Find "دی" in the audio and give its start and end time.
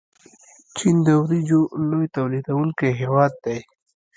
3.45-3.59